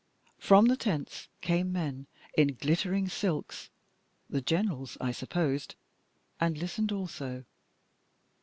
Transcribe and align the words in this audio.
From 0.39 0.65
the 0.65 0.75
tents 0.77 1.27
came 1.41 1.71
men 1.71 2.07
in 2.35 2.55
glittering 2.55 3.07
silks 3.07 3.69
(the 4.27 4.41
Generals, 4.41 4.97
I 4.99 5.11
supposed) 5.11 5.75
and 6.39 6.57
listened 6.57 6.91
also. 6.91 7.43